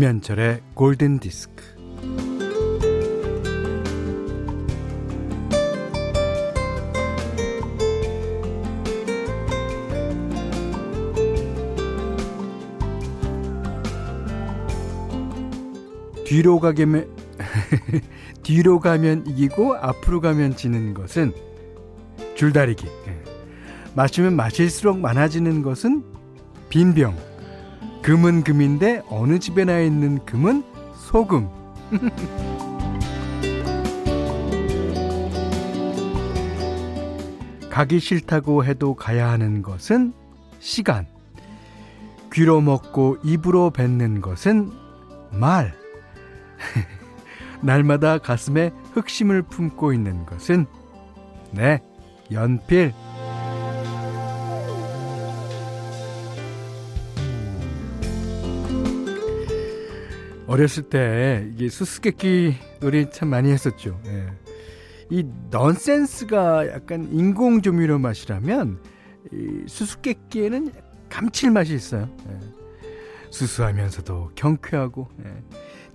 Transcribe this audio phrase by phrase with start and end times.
[0.00, 1.62] 김현철의 골든 디스크.
[16.24, 17.06] 뒤로 가면
[18.42, 21.34] 뒤로 가면 이기고 앞으로 가면 지는 것은
[22.36, 22.86] 줄다리기.
[22.86, 23.22] 예.
[23.94, 26.02] 마시면 마실수록 많아지는 것은
[26.70, 27.29] 빈병.
[28.02, 30.64] 금은 금인데 어느 집에나 있는 금은
[30.94, 31.48] 소금.
[37.70, 40.12] 가기 싫다고 해도 가야 하는 것은
[40.58, 41.06] 시간.
[42.32, 44.70] 귀로 먹고 입으로 뱉는 것은
[45.30, 45.74] 말.
[47.62, 50.66] 날마다 가슴에 흑심을 품고 있는 것은
[51.52, 51.80] 네,
[52.32, 52.92] 연필.
[60.50, 64.00] 어렸을 때 이게 수수께끼 놀이 참 많이 했었죠.
[64.06, 64.26] 예.
[65.08, 68.80] 이 넌센스가 약간 인공 조미료 맛이라면
[69.32, 70.72] 이 수수께끼에는
[71.08, 72.08] 감칠맛이 있어요.
[72.28, 72.38] 예.
[73.30, 75.44] 수수하면서도 경쾌하고 예.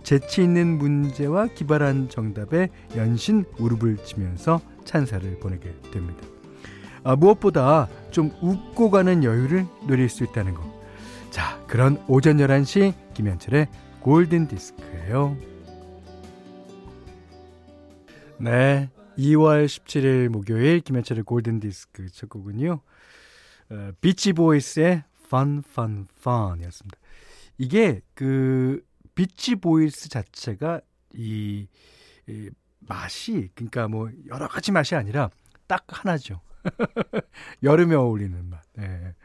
[0.03, 6.25] 재치 있는 문제와 기발한 정답에 연신 무릎을 치면서 찬사를 보내게 됩니다.
[7.03, 10.63] 아, 무엇보다 좀 웃고 가는 여유를 누릴 수 있다는 것.
[11.29, 13.67] 자, 그런 오전 11시 김현철의
[14.05, 15.35] 골든 디스크예요.
[18.37, 18.91] 네.
[19.17, 22.81] 2월 17일 목요일 김현철의 골든 디스크 첫 곡은요.
[23.71, 26.99] 어, 비치 보이스의 Fun Fun Fun이었습니다.
[27.57, 30.81] 이게 그 비치 보이스 자체가
[31.15, 31.67] 이,
[32.27, 32.49] 이
[32.81, 35.31] 맛이 그러니까 뭐 여러 가지 맛이 아니라
[35.65, 36.41] 딱 하나죠.
[37.63, 38.61] 여름에 어울리는 맛.
[38.73, 39.15] 네.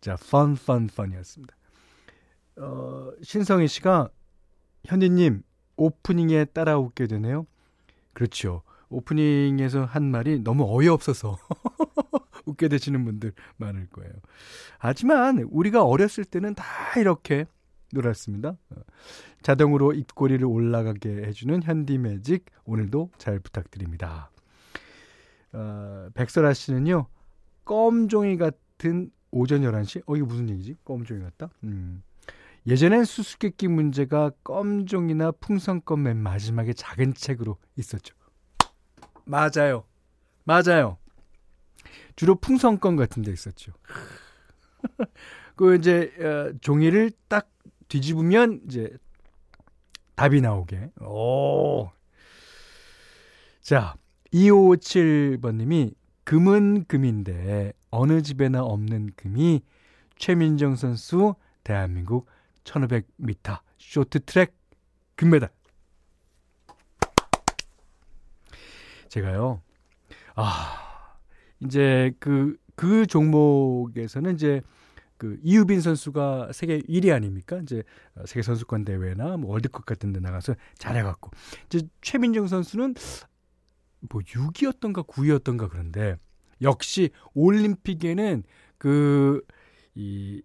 [0.00, 1.54] 자, fun, fun, fun이었습니다.
[2.58, 4.08] 어, 신성희 씨가
[4.84, 5.42] 현디님
[5.76, 7.46] 오프닝에 따라 웃게 되네요.
[8.12, 8.62] 그렇죠.
[8.88, 11.36] 오프닝에서 한 말이 너무 어이없어서
[12.46, 14.12] 웃게 되시는 분들 많을 거예요.
[14.78, 16.64] 하지만 우리가 어렸을 때는 다
[16.98, 17.46] 이렇게
[17.92, 18.56] 놀았습니다.
[19.42, 24.30] 자동으로 입꼬리를 올라가게 해주는 현디매직 오늘도 잘 부탁드립니다.
[25.52, 27.06] 어, 백설아 씨는요.
[27.64, 30.02] 껌종이 같은 오전 11시?
[30.06, 30.76] 어, 이게 무슨 얘기지?
[30.84, 31.50] 껌종이 같다?
[31.64, 32.02] 음.
[32.66, 38.14] 예전엔 수수께끼 문제가 껌종이나 풍선껌 맨 마지막에 작은 책으로 있었죠.
[39.24, 39.84] 맞아요.
[40.44, 40.98] 맞아요.
[42.16, 43.72] 주로 풍선껌 같은 데 있었죠.
[45.54, 47.48] 그 이제 어, 종이를 딱
[47.88, 48.90] 뒤집으면 이제
[50.16, 50.90] 답이 나오게.
[51.02, 51.90] 오.
[53.60, 53.94] 자,
[54.32, 55.92] 2557번 님이
[56.24, 59.62] 금은 금인데 어느 집에나 없는 금이
[60.16, 62.26] 최민정 선수 대한민국
[62.66, 64.54] 1500m 쇼트트랙
[65.14, 65.50] 금메달.
[69.08, 69.62] 제가요.
[70.34, 71.16] 아,
[71.60, 74.60] 이제 그, 그 종목에서는 이제
[75.16, 77.58] 그 이유빈 선수가 세계 1위 아닙니까?
[77.62, 77.82] 이제
[78.26, 81.30] 세계 선수권 대회나 뭐 월드컵 같은 데 나가서 잘해 갖고
[81.66, 82.94] 이제 최민정 선수는
[84.10, 86.16] 뭐 6위였던가 9위였던가 그런데
[86.60, 88.42] 역시 올림픽에는
[88.76, 89.42] 그
[89.96, 90.42] 이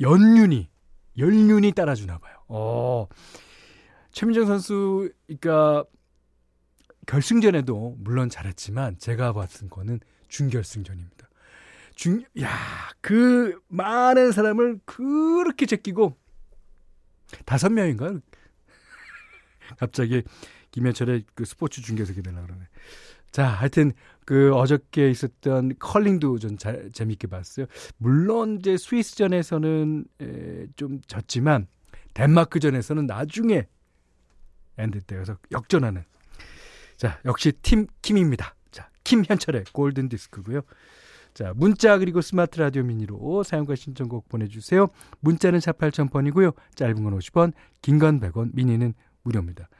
[0.00, 0.68] 연륜이
[1.16, 2.36] 연륜이 따라주나 봐요.
[2.48, 3.06] 어.
[4.12, 5.84] 최민정 선수 그러니까
[7.06, 11.28] 결승전에도 물론 잘했지만 제가 봤은 거는 준결승전입니다.
[11.94, 12.48] 중, 야,
[13.00, 16.16] 그 많은 사람을 그렇게 제끼고
[17.44, 18.12] 다섯 명인가?
[19.78, 20.22] 갑자기
[20.70, 22.62] 김현철의 그 스포츠 중계석이 되려 그러네.
[23.30, 23.92] 자, 하여튼
[24.28, 27.64] 그 어저께 있었던 컬링도 좀 잘, 재밌게 봤어요.
[27.96, 31.66] 물론 이제 스위스전에서는 에, 좀 졌지만
[32.12, 33.66] 덴마크전에서는 나중에
[34.76, 36.04] 엔드 때여서 역전하는.
[36.98, 38.54] 자, 역시 팀 킴입니다.
[38.70, 40.60] 자, 김현철의 골든 디스크고요.
[41.32, 44.88] 자, 문자 그리고 스마트 라디오 미니로 사용과 신청곡 보내주세요.
[45.20, 46.54] 문자는 4 8,000번이고요.
[46.74, 48.92] 짧은 건 50원, 긴 건 100원, 미니는
[49.22, 49.70] 무료입니다.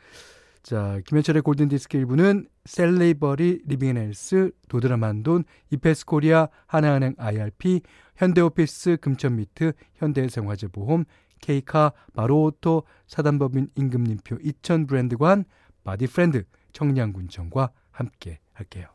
[0.69, 7.81] 자, 김현철의 골든디스크 1부는 셀리버리, 리빙앤헬스, 도드람한돈, 이페스 코리아, 하나은행 IRP,
[8.17, 11.07] 현대오피스, 금천미트, 현대생활재보험,
[11.41, 15.47] 케이카, 마로오토, 사단법인 임금님표, 이천 브랜드관,
[15.85, 16.45] 바디프렌드,
[16.75, 18.89] 청양군청과 함께 할게요.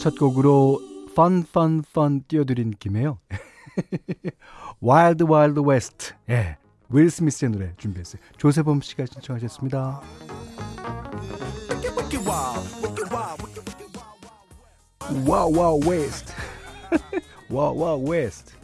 [0.00, 3.18] 첫 곡으로 Fun Fun Fun 띄워드린 김에요.
[4.80, 6.14] Wild Wild West.
[6.30, 6.56] 예.
[6.90, 8.22] 윌 스미스의 노래 준비했어요.
[8.36, 10.00] 조세범 씨가 신청하셨습니다.
[15.26, 16.32] Wild West
[17.50, 18.54] Wild West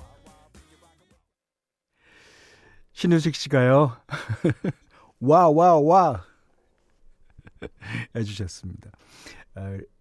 [2.93, 3.97] 신우식 씨가요
[5.21, 6.21] 와우
[8.15, 8.91] 해주셨습니다.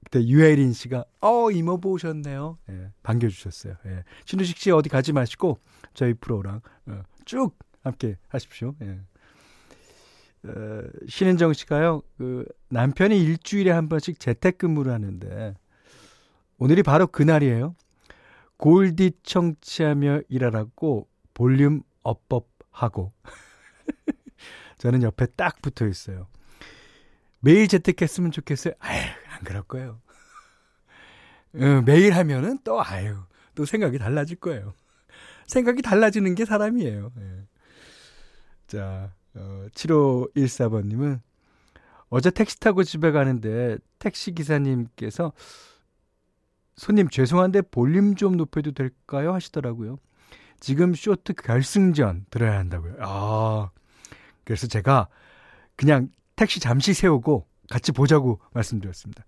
[0.03, 2.57] 아, 그때 유혜린 씨가 어 이모 보셨네요.
[2.69, 3.75] 예, 반겨주셨어요.
[3.85, 4.03] 예.
[4.25, 5.59] 신우식 씨 어디 가지 마시고
[5.93, 8.75] 저희 프로랑 어, 쭉 함께 하십시오.
[8.81, 8.99] 예.
[10.45, 15.55] 어, 신은정 씨가요, 그 남편이 일주일에 한 번씩 재택근무를 하는데
[16.57, 17.75] 오늘이 바로 그날이에요.
[18.57, 23.13] 골디 청취하며 일하라고 볼륨 업법하고
[24.77, 26.27] 저는 옆에 딱 붙어 있어요.
[27.39, 28.73] 매일 재택했으면 좋겠어요.
[28.79, 29.01] 아유,
[29.33, 29.99] 안 그럴 거예요.
[31.55, 33.17] 어, 매일 하면은 또 아유,
[33.55, 34.73] 또 생각이 달라질 거예요.
[35.47, 37.11] 생각이 달라지는 게 사람이에요.
[37.17, 37.43] 예.
[38.67, 41.19] 자, 어, 7514번님은
[42.09, 45.33] 어제 택시 타고 집에 가는데 택시 기사님께서
[46.75, 49.33] 손님 죄송한데 볼륨 좀 높여도 될까요?
[49.33, 49.97] 하시더라고요.
[50.59, 52.95] 지금 쇼트 결승전 들어야 한다고요.
[52.99, 53.69] 아,
[54.43, 55.07] 그래서 제가
[55.75, 59.25] 그냥 택시 잠시 세우고 같이 보자고 말씀드렸습니다.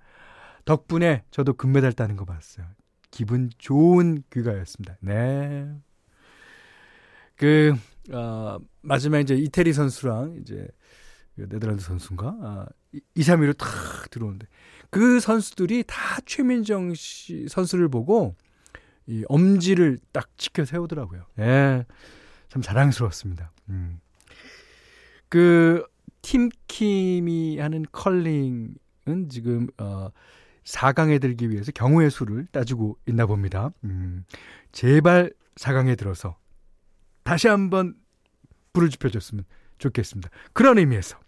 [0.66, 2.66] 덕분에 저도 금메달 따는 거 봤어요.
[3.12, 4.98] 기분 좋은 귀가였습니다.
[5.02, 5.72] 네.
[7.36, 7.74] 그,
[8.12, 10.68] 어, 마지막에 이제 이태리 선수랑 이제
[11.36, 12.28] 그 네덜란드 선수인가?
[12.42, 12.66] 아,
[13.14, 13.70] 2, 3위로 탁
[14.10, 14.48] 들어오는데
[14.90, 18.36] 그 선수들이 다 최민정 씨 선수를 보고
[19.08, 21.26] 이 엄지를 딱 지켜 세우더라고요.
[21.40, 21.86] 예.
[22.48, 23.52] 참 자랑스러웠습니다.
[23.70, 24.00] 음.
[25.30, 25.86] 그
[26.26, 30.10] 팀킴이 하는 컬링은 지금 어
[30.64, 33.72] 4강에 들기 위해서 경우의 수를 따지고 있나 봅니다.
[33.84, 34.26] 음.
[34.72, 36.36] 제발 4강에 들어서
[37.24, 37.94] 다시 한번
[38.74, 39.46] 불을 지펴줬으면
[39.78, 40.30] 좋겠습니다.
[40.54, 41.20] 그런 의미에서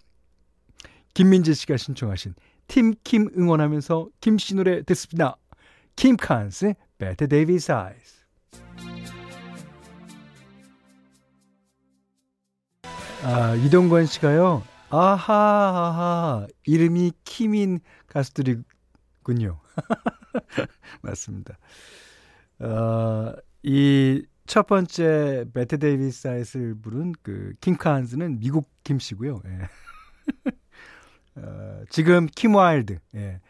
[1.13, 2.33] 김민재 씨가 신청하신
[2.67, 5.37] 팀킴 응원하면서 김씨 노래 듣습니다.
[5.95, 8.17] 킴칸스 Better Davis Eyes.
[13.23, 14.63] 아, 이동건 씨가요.
[14.89, 19.59] 아하, 아하, 이름이 킴인 가수들이군요.
[21.01, 21.57] 맞습니다.
[22.59, 29.41] 어, 이 첫 번째 Bette Davis Eyes를 부른 그 킴 칸스는 미국 김씨고요.
[29.45, 29.69] 예.
[31.35, 33.41] 어, 지금 킴 와일드, 예.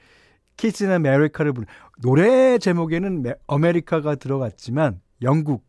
[0.81, 1.67] in America를 부른
[2.01, 5.63] 노래 제목에는 아메리카가 들어갔지만 영국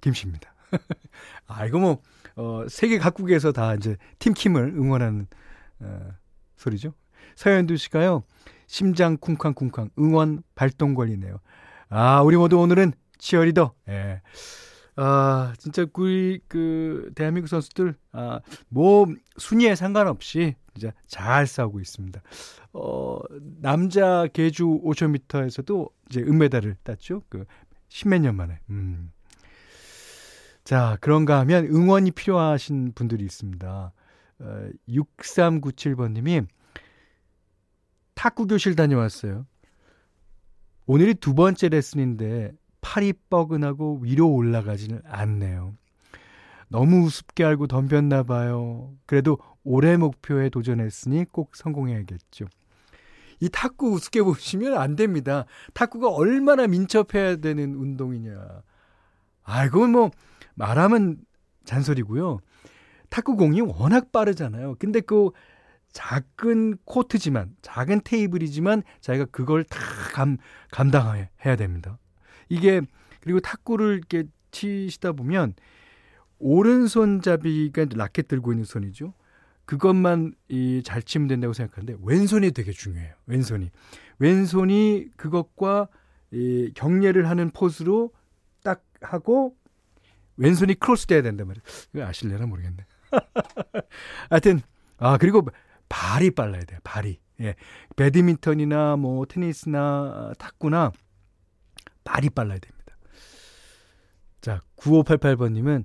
[0.00, 0.54] 김씨입니다.
[1.48, 2.00] 아, 이거 뭐
[2.36, 5.26] 어, 세계 각국에서 다 이제 팀킴을 응원하는
[5.80, 6.10] 어,
[6.56, 6.94] 소리죠.
[7.36, 8.24] 서현두 씨가요.
[8.66, 11.38] 심장 쿵쾅쿵쾅 응원 발동 걸리네요.
[11.88, 13.74] 아, 우리 모두 오늘은 치어리더.
[13.88, 14.22] 예.
[14.96, 19.06] 아, 진짜 그, 그, 대한민국 선수들, 아, 뭐,
[19.38, 22.20] 순위에 상관없이, 진짜 잘 싸우고 있습니다.
[22.74, 23.18] 어,
[23.60, 27.22] 남자 계주 5,000m에서도 이제 은메달을 땄죠.
[27.28, 27.44] 그,
[27.88, 28.60] 십몇 년 만에.
[28.70, 29.12] 음.
[30.64, 33.92] 자, 그런가 하면 응원이 필요하신 분들이 있습니다.
[34.38, 36.46] 어, 6397번님이
[38.14, 39.46] 탁구 교실 다녀왔어요.
[40.86, 45.74] 오늘이 두 번째 레슨인데 팔이 뻐근하고 위로 올라가지는 않네요.
[46.68, 48.92] 너무 우습게 알고 덤볐나 봐요.
[49.06, 52.46] 그래도 올해 목표에 도전했으니 꼭 성공해야겠죠.
[53.40, 55.44] 이 탁구 우습게 보시면 안 됩니다.
[55.74, 58.62] 탁구가 얼마나 민첩해야 되는 운동이냐.
[59.44, 60.10] 아, 이건 뭐
[60.54, 61.18] 말하면
[61.64, 62.40] 잔소리고요.
[63.10, 64.76] 탁구공이 워낙 빠르잖아요.
[64.78, 65.30] 근데 그
[65.92, 69.78] 작은 코트지만 작은 테이블이지만 자기가 그걸 다
[70.14, 70.38] 감,
[70.70, 71.98] 감당해야 됩니다.
[72.48, 72.80] 이게
[73.20, 75.54] 그리고 탁구를 이렇게 치시다 보면
[76.38, 79.14] 오른손잡이가 라켓 들고 있는 손이죠.
[79.64, 83.14] 그것만 이 잘 치면 된다고 생각하는데 왼손이 되게 중요해요.
[83.26, 83.70] 왼손이
[84.18, 85.88] 왼손이 그것과
[86.32, 88.10] 이 경례를 하는 포즈로
[88.64, 89.56] 딱 하고
[90.42, 91.62] 왼손이 크로스 돼야 된단 말이에요.
[91.94, 92.84] 이거 아실래나 모르겠네.
[94.28, 94.60] 하여튼,
[94.98, 95.46] 아, 그리고
[95.88, 96.80] 발이 빨라야 돼요.
[96.82, 97.20] 발이.
[97.40, 97.54] 예.
[97.96, 100.92] 배드민턴이나 뭐 테니스나 탁구나
[102.04, 102.96] 발이 빨라야 됩니다.
[104.40, 105.84] 자, 9588번님은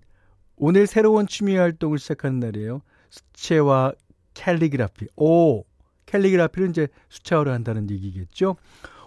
[0.55, 2.81] 오늘 새로운 취미 활동을 시작하는 날이에요.
[3.09, 3.93] 수채화
[4.33, 5.07] 캘리그라피.
[5.15, 5.63] 오!
[6.07, 8.55] 캘리그라피를 이제 수채화로 한다는 얘기겠죠?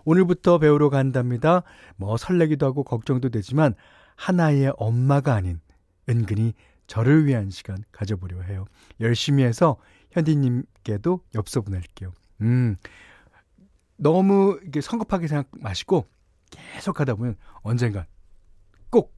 [0.04, 1.62] 오늘부터 배우러 간답니다.
[1.97, 3.75] 뭐 설레기도 하고 걱정도 되지만
[4.21, 5.61] 하나의 엄마가 아닌
[6.07, 6.53] 은근히
[6.87, 8.67] 저를 위한 시간 가져보려 해요.
[9.00, 9.79] 열심히 해서
[10.11, 12.12] 현디님께도 엽서 보낼게요.
[12.43, 12.77] 음,
[13.97, 16.07] 너무 이게 성급하게 생각 마시고
[16.50, 18.07] 계속 하다 보면 언젠가
[18.91, 19.17] 꼭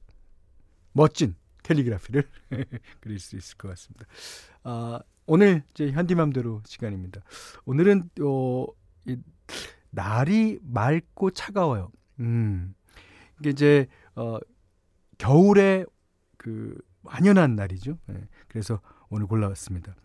[0.93, 2.29] 멋진 캘리그라피를
[3.01, 4.05] 그릴 수 있을 것 같습니다.
[4.63, 7.21] 아, 오늘 이제 현디맘대로 시간입니다.
[7.65, 8.67] 오늘은 어,
[9.05, 9.17] 이
[9.89, 11.91] 날이 맑고 차가워요.
[12.21, 12.73] 음.
[13.39, 14.37] 이게 이제 어
[15.17, 15.85] 겨울에
[16.37, 17.97] 그 완연한 날이죠.
[18.07, 18.27] 네.
[18.47, 18.79] 그래서
[19.09, 19.95] 오늘 골라왔습니다.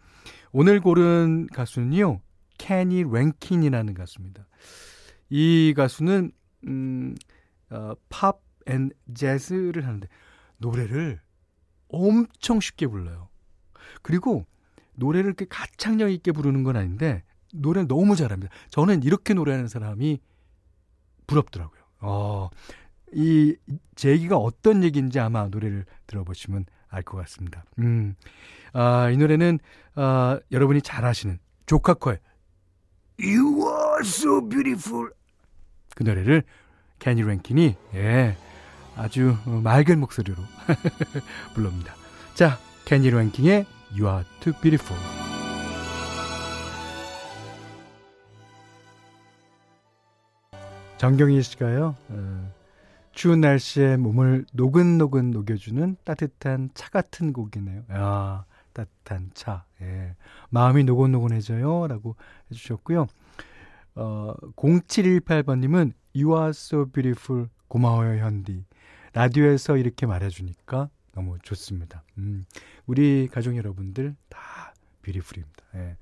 [0.52, 2.20] 오늘 고른 가수는요.
[2.58, 4.46] 캐니 랭킨이라는 가수입니다.
[5.30, 6.32] 이 가수는
[6.66, 7.14] 음,
[7.70, 10.08] 어, 팝앤 재즈를 하는데
[10.58, 11.20] 노래를
[11.88, 13.28] 엄청 쉽게 불러요.
[14.02, 14.46] 그리고
[14.94, 17.22] 노래를 이렇게 가창력 있게 부르는 건 아닌데
[17.54, 18.52] 노래를 너무 잘합니다.
[18.70, 20.20] 저는 이렇게 노래하는 사람이
[21.26, 21.80] 부럽더라고요.
[22.00, 22.50] 어,
[23.14, 23.56] 이
[23.94, 27.64] 제기가 어떤 얘기인지 아마 노래를 들어보시면 알 것 같습니다.
[27.78, 28.14] 음,
[28.72, 29.58] 아, 이 노래는
[29.94, 32.18] 아, 여러분이 잘 아시는 조카커의
[33.20, 35.10] You are so beautiful
[35.96, 36.44] 그 노래를
[36.98, 38.36] 캐니 랭킨이 예,
[38.96, 40.36] 아주 맑은 목소리로
[41.54, 41.94] 불릅니다.
[42.34, 44.98] 자, 캐니 랭킨의 You are too beautiful.
[50.98, 51.94] 정경희 씨가요.
[52.08, 52.52] 어,
[53.18, 57.82] 추운 날씨에 몸을 노근노근 녹여주는 따뜻한 차 같은 곡이네요.
[57.88, 59.64] 아, 따뜻한 차.
[59.82, 60.14] 예.
[60.50, 61.88] 마음이 노곤노곤해져요.
[61.88, 62.14] 라고
[62.48, 63.08] 해주셨고요.
[63.96, 67.48] 어, 0718번님은 You are so beautiful.
[67.66, 68.64] 고마워요, 현디.
[69.14, 72.04] 라디오에서 이렇게 말해주니까 너무 좋습니다.
[72.18, 72.44] 음,
[72.86, 75.64] 우리 가족 여러분들 다 뷰티풀입니다.
[75.74, 75.96] 예.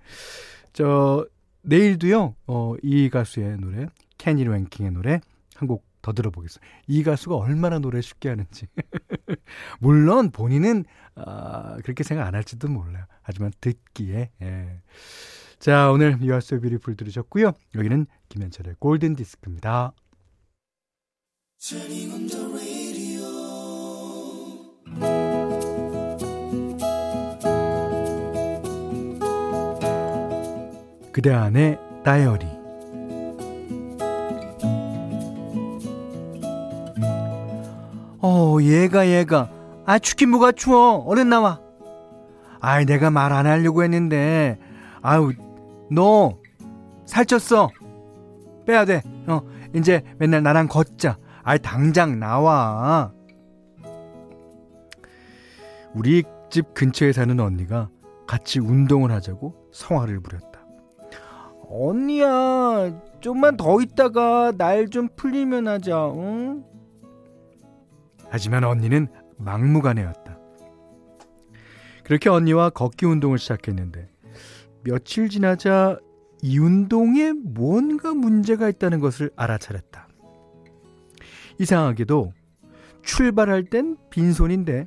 [0.75, 1.27] 저,
[1.63, 3.87] 내일도요, 어, 이 가수의 노래,
[4.19, 5.23] 캐니 랭킹의 노래
[5.55, 6.73] 한곡 더 들어보겠습니다.
[6.87, 8.69] 이 가수가 얼마나 노래 쉽게 하는지.
[9.81, 10.85] 물론 본인은
[11.17, 13.05] 아, 그렇게 생각 안 할지도 몰라요.
[13.23, 14.31] 하지만 듣기에.
[14.41, 14.83] 예.
[15.59, 17.53] 자, 오늘 So Beautiful 들으셨고요.
[17.75, 19.95] 여기는 김현철의 골든 디스크입니다.
[31.13, 32.56] 그대 안의 다이어리
[38.57, 39.51] 어 얘가 얘가.
[39.85, 41.05] 아 춥긴 뭐가 추워.
[41.07, 41.61] 얼른 나와.
[42.61, 44.59] 아이 내가 말 안 하려고 했는데.
[45.03, 45.33] 아유
[45.91, 46.39] 너
[47.07, 47.69] 살쪘어.
[48.67, 49.45] 빼야 돼어
[49.75, 51.19] 이제 맨날 나랑 걷자.
[51.43, 53.13] 아이 당장 나와.
[55.95, 57.89] 우리 집 근처에 사는 언니가
[58.27, 60.61] 같이 운동을 하자고 성화를 부렸다.
[61.69, 66.65] 언니야 좀만 더 있다가 날 좀 풀리면 하자 응?
[68.37, 70.39] 하지만 언니는 막무가내였다.
[72.05, 74.11] 그렇게 언니와 걷기 운동을 시작했는데
[74.85, 75.99] 며칠 지나자
[76.43, 80.09] 이 운동에 뭔가 문제가 있다는 것을 알아차렸다.
[81.59, 82.35] 이상하게도
[83.01, 84.85] 출발할 땐 빈손인데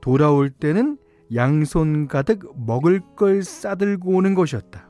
[0.00, 0.98] 돌아올 때는
[1.32, 4.88] 양손 가득 먹을 걸 싸들고 오는 것이었다.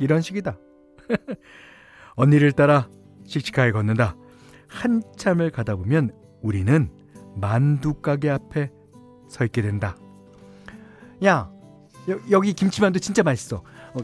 [0.00, 0.58] 이런 식이다.
[2.16, 2.88] 언니를 따라
[3.26, 4.16] 씩씩하게 걷는다.
[4.70, 6.12] 한참을 가다 보면
[6.42, 6.88] 우리는
[7.34, 8.70] 만두 가게 앞에
[9.28, 9.96] 서 있게 된다.
[11.24, 11.50] 야,
[12.30, 13.56] 여, 기 김치만두 진짜 맛있어.
[13.58, 13.98] 어,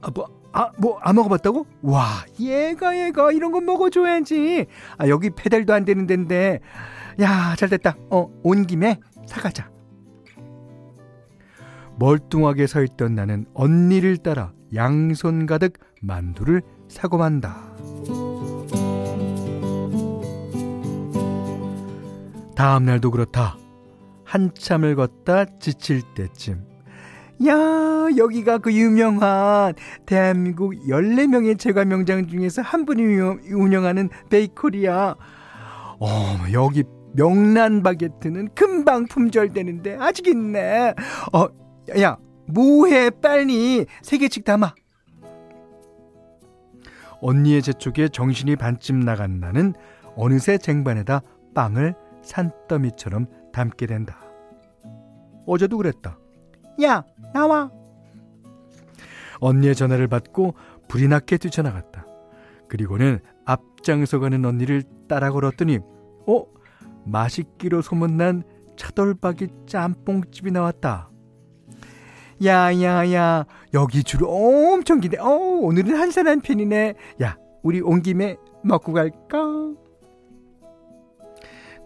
[0.00, 1.66] 아, 뭐, 아, 뭐, 안 먹어봤다고?
[1.82, 4.66] 와, 얘가, 얘가, 이런 거 먹어줘야지.
[4.96, 6.60] 아, 여기 페달도 안 되는 데인데.
[7.20, 7.96] 야, 잘 됐다.
[8.10, 9.70] 어, 온 김에 사가자.
[11.98, 17.74] 멀뚱하게 서 있던 나는 언니를 따라 양손 가득 만두를 사고 만다.
[22.60, 23.56] 다음 날도 그렇다.
[24.26, 26.62] 한참을 걷다 지칠 때쯤.
[27.46, 27.54] 야,
[28.14, 29.72] 여기가 그 유명한
[30.04, 33.02] 대한민국 14명의 제과 명장 중에서 한 분이
[33.50, 35.14] 운영하는 베이커리야.
[36.00, 36.06] 어,
[36.52, 40.92] 여기 명란 바게트는 금방 품절되는데 아직 있네.
[41.32, 41.46] 어,
[41.98, 44.74] 야, 뭐해 빨리 세 개씩 담아.
[47.22, 49.72] 언니의 재촉에 정신이 반쯤 나간 나는
[50.14, 51.22] 어느새 쟁반에다
[51.54, 54.18] 빵을 산더미처럼 담게 된다.
[55.46, 56.18] 어제도 그랬다.
[56.82, 57.70] 야, 나와.
[59.40, 60.54] 언니의 전화를 받고
[60.88, 62.06] 불이 나게 뛰쳐나갔다.
[62.68, 65.78] 그리고는 앞장서 가는 언니를 따라 걸었더니,
[66.26, 66.44] 어?
[67.06, 68.44] 맛있기로 소문난
[68.76, 71.10] 차돌박이 짬뽕집이 나왔다.
[72.42, 78.38] 야 야 야 여기 줄 엄청 기네 어 오늘은 한산한 편이네 야 우리 온 김에
[78.64, 79.38] 먹고 갈까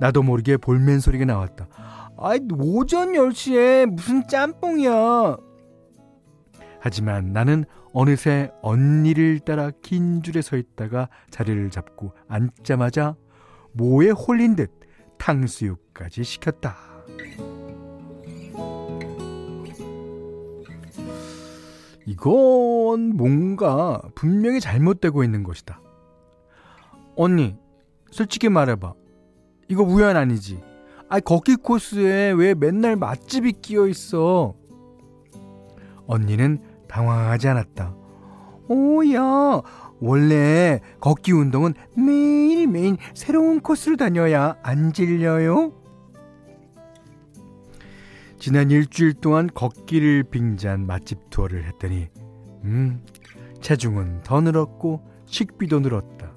[0.00, 1.68] 나도 모르게 볼멘 소리가 나왔다.
[2.16, 5.36] 아이, 오전 10시에 무슨 짬뽕이야.
[6.80, 13.16] 하지만 나는 어느새 언니를 따라 긴 줄에 서 있다가 자리를 잡고 앉자마자
[13.72, 14.70] 모에 홀린 듯
[15.18, 16.76] 탕수육까지 시켰다.
[22.06, 25.80] 이건 뭔가 분명히 잘못되고 있는 것이다.
[27.16, 27.56] 언니,
[28.10, 28.92] 솔직히 말해봐.
[29.68, 30.62] 이거 우연 아니지?
[31.08, 34.54] 아, 걷기 코스에 왜 맨날 맛집이 끼어 있어?
[36.06, 37.94] 언니는 당황하지 않았다.
[38.68, 39.62] 오야,
[40.00, 45.72] 원래 걷기 운동은 매일매일 새로운 코스를 다녀야 안 질려요?
[48.38, 52.08] 지난 일주일 동안 걷기를 빙자한 맛집 투어를 했더니,
[52.64, 53.02] 음,
[53.60, 56.34] 체중은 더 늘었고, 식비도 늘었다.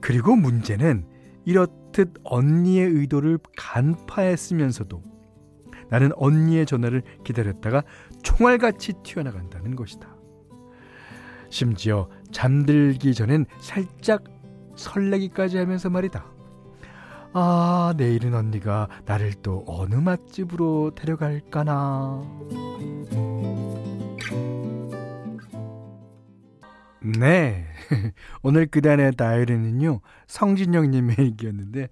[0.00, 1.06] 그리고 문제는
[1.50, 5.02] 이렇듯 언니의 의도를 간파했으면서도
[5.88, 7.82] 나는 언니의 전화를 기다렸다가
[8.22, 10.14] 총알같이 튀어나간다는 것이다.
[11.48, 14.22] 심지어 잠들기 전엔 살짝
[14.76, 16.24] 설레기까지 하면서 말이다.
[17.32, 22.22] 아, 내일은 언니가 나를 또 어느 맛집으로 데려갈까나.
[27.02, 27.66] 네.
[28.42, 31.88] 오늘 그단의 다이어리는요, 성진영님의 얘기였는데,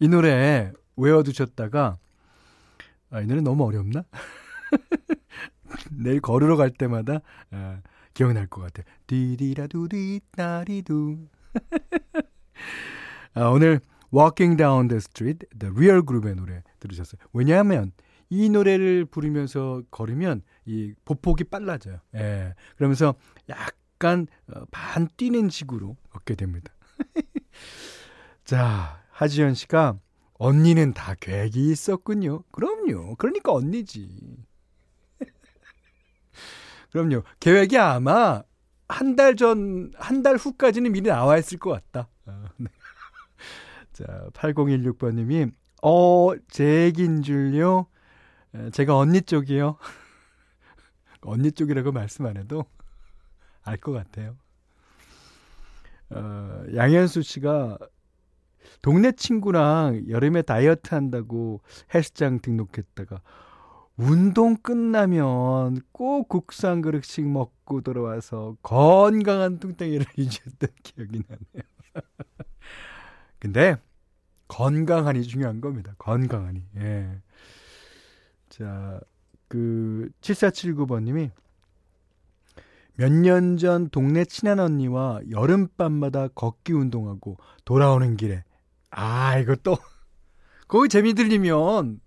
[0.00, 1.98] 이 노래 외워두셨다가,
[3.10, 4.04] 아, 이 노래 너무 어렵나?
[5.90, 7.80] 내일 걸으러 갈 때마다, 아,
[8.14, 8.84] 기억날 것 같아요.
[9.06, 11.18] 디디라두디 따리두.
[13.34, 13.80] 아, 오늘
[14.14, 17.20] Walking Down the Street, The Real Group의 노래 들으셨어요.
[17.32, 17.92] 왜냐하면
[18.28, 21.98] 이 노래를 부르면서 걸으면 이 보폭이 빨라져요.
[22.14, 22.54] 예.
[22.76, 23.14] 그러면서
[23.48, 26.72] 약 간 어, 반 뛰는 식으로 걷게 됩니다.
[28.44, 30.00] 자, 하지연 씨가
[30.34, 32.42] 언니는 다 계획이 있었군요.
[32.50, 33.14] 그럼요.
[33.14, 34.08] 그러니까 언니지.
[36.90, 37.22] 그럼요.
[37.40, 38.42] 계획이 아마
[38.88, 42.08] 한 달 전, 한 달 후까지는 미리 나와 있을 것 같다.
[42.26, 42.66] 어, 네.
[43.94, 47.86] 자, 8016번님이, 어, 제 얘기인 줄요?
[48.72, 49.76] 제가 언니 쪽이요.
[51.22, 52.66] 언니 쪽이라고 말씀 안 해도
[53.64, 54.36] 알 것 같아요.
[56.10, 57.78] 어, 양현수 씨가
[58.80, 61.60] 동네 친구랑 여름에 다이어트 한다고
[61.94, 63.20] 헬스장 등록했다가
[63.96, 71.62] 운동 끝나면 꼭 국산 그릇씩 먹고 돌아와서 건강한 뚱땡이를 유지했던 기억이 나네요.
[73.38, 73.76] 근데
[74.48, 75.94] 건강하니 중요한 겁니다.
[75.98, 76.62] 건강하니.
[76.76, 77.20] 예.
[78.48, 79.00] 자,
[79.48, 81.30] 그 7479번 님이
[82.96, 88.44] 몇 년 전 동네 친한 언니와 여름밤마다 걷기 운동하고 돌아오는 길에
[88.90, 89.76] 아, 이거 또
[90.68, 92.00] 거기 재미 들리면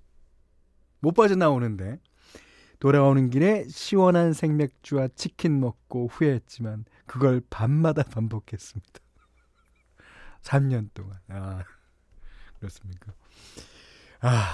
[0.99, 1.99] 못 빠져나오는데
[2.79, 8.99] 돌아오는 길에 시원한 생맥주와 치킨 먹고 후회했지만 그걸 밤마다 반복했습니다.
[10.43, 11.17] 3년 동안.
[11.29, 11.63] 아,
[12.59, 13.13] 그렇습니까?
[14.21, 14.51] 아,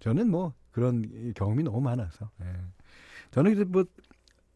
[0.00, 2.30] 저는 뭐 그런 경험이 너무 많아서.
[2.42, 2.46] 예.
[3.30, 3.84] 저는 이제 뭐,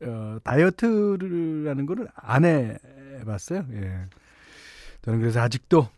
[0.04, 3.66] 어, 다이어트라는 거를 안 해봤어요.
[3.72, 4.06] 예.
[5.02, 5.88] 저는 그래서 아직도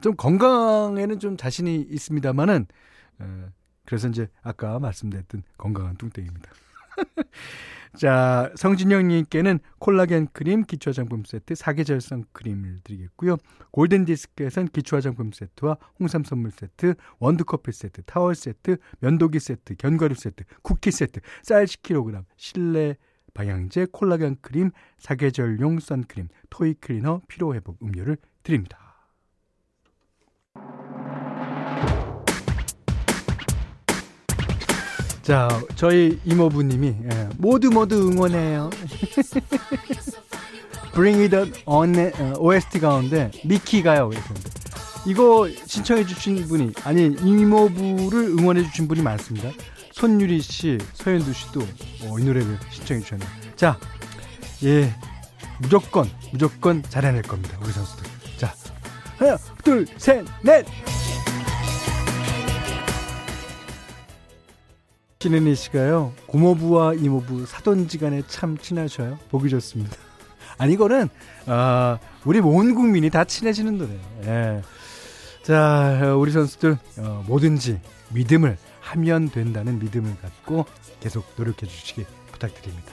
[0.00, 2.66] 좀 건강에는 좀 자신이 있습니다만은,
[3.20, 3.48] 어,
[3.84, 6.50] 그래서 이제 아까 말씀드렸던 건강한 뚱땡입니다.
[7.96, 13.36] 자, 성진영님께는 콜라겐 크림 기초 화장품 세트, 사계절 선크림을 드리겠고요.
[13.70, 19.76] 골든 디스크에선 기초 화장품 세트와 홍삼 선물 세트, 원두 커피 세트, 타월 세트, 면도기 세트,
[19.76, 22.96] 견과류 세트, 쿠키 세트, 쌀 10kg, 실내
[23.34, 28.78] 방향제, 콜라겐 크림, 사계절용 선크림, 토이 클리너, 피로 회복 음료를 드립니다.
[35.22, 38.70] 자, 저희 이모부님이 예, 모두 모두 응원해요.
[40.94, 41.94] Bring It On
[42.38, 44.10] OST 가운데 미키가요.
[44.12, 44.28] 이렇게
[45.06, 49.48] 이거 신청해 주신 분이 아니 이모부를 응원해 주신 분이 많습니다.
[50.02, 53.28] 손유리 씨, 서현두 씨도 어, 이 노래를 신청해 주셨네요.
[53.54, 53.78] 자,
[54.64, 54.92] 예,
[55.60, 57.56] 무조건 무조건 잘해낼 겁니다.
[57.62, 58.04] 우리 선수들.
[58.36, 58.52] 자,
[59.16, 60.66] 하나, 둘, 셋, 넷.
[65.20, 69.20] 신은희 씨가요, 고모부와 이모부 사돈지간에 참 친하셔요.
[69.30, 69.96] 보기 좋습니다.
[70.58, 71.10] 아니, 이거는,
[71.46, 74.00] 아, 우리 온 국민이 다 친해지는 노래예요.
[74.24, 74.62] 예.
[75.44, 80.66] 자, 우리 선수들, 어, 뭐든지 믿음을 하면 된다는 믿음을 갖고
[81.00, 82.92] 계속 노력해 주시기 부탁드립니다.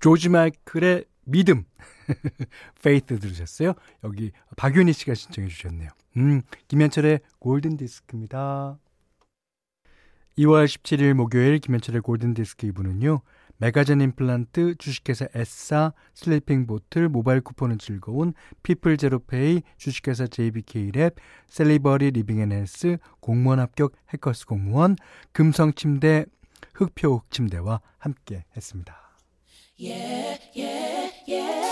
[0.00, 1.64] 조지 마이클의 믿음.
[2.82, 3.74] Faith 들으셨어요?
[4.02, 5.90] 여기 박윤희 씨가 신청해 주셨네요.
[6.16, 8.78] 음, 김현철의 골든 디스크입니다.
[10.38, 13.20] 2월 17일 목요일 김현철의 골든 디스크 2부는요.
[13.62, 21.14] 메가젠 임플란트, 주식회사 에싸, 슬리핑 보틀, 모바일 쿠폰은 즐거운, 피플 제로페이, 주식회사 JBK랩,
[21.46, 24.96] 셀리버리 리빙 앤 헬스, 공무원 합격 해커스 공무원,
[25.30, 26.24] 금성 침대,
[26.74, 28.96] 흙표 흙 침대와 함께 했습니다.
[29.78, 31.62] Yeah, yeah, yeah.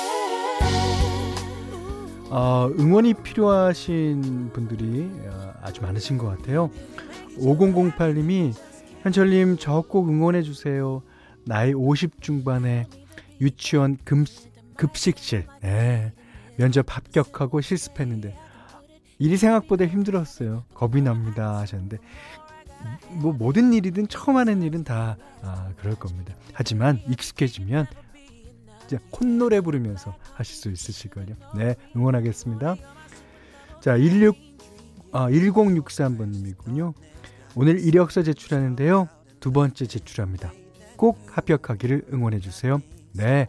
[2.31, 6.71] 어, 응원이 필요하신 분들이 어, 아주 많으신 것 같아요.
[7.41, 8.55] 5008님이
[9.03, 11.03] 현철님 저 꼭 응원해 주세요.
[11.45, 12.87] 나이 50 중반에
[13.41, 14.25] 유치원 금,
[14.77, 16.13] 급식실 네,
[16.57, 18.37] 면접 합격하고 실습했는데
[19.19, 20.65] 일이 생각보다 힘들었어요.
[20.75, 21.99] 겁이 납니다 하셨는데
[23.21, 26.35] 뭐 모든 일이든 처음 하는 일은 다 아, 그럴 겁니다.
[26.53, 27.87] 하지만 익숙해지면
[28.85, 31.37] 이제 콧노래 부르면서 하실 수 있으실걸요.
[31.57, 32.77] 네, 응원하겠습니다.
[33.81, 34.37] 자, 16
[35.13, 36.95] 아, 1063번님이군요.
[37.55, 39.09] 오늘 이력서 제출하는데요.
[39.41, 40.53] 두 번째 제출합니다.
[41.01, 42.83] 꼭 합격하기를 응원해 주세요.
[43.15, 43.49] 네.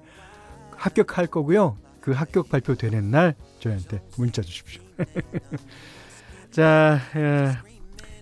[0.77, 1.75] 합격할 거고요.
[1.99, 4.81] 그 합격 발표되는 날 저희한테 문자 주십시오.
[6.49, 7.51] 자, 에,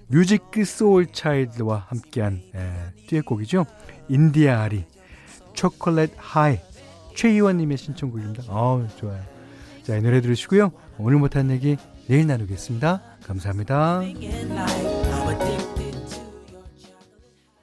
[0.08, 2.72] 뮤직 소울 차일드와 함께한 에,
[3.06, 3.68] 듀엣곡이죠.
[4.08, 4.86] 인디아 아리,
[5.54, 6.58] Chocolate High,
[7.16, 8.52] 최희원님의 신청곡입니다.
[8.52, 9.24] 어우, 좋아요.
[9.84, 10.72] 자, 이 노래 들으시고요.
[10.98, 13.04] 오늘 못한 얘기 내일 나누겠습니다.
[13.28, 14.02] 감사합니다.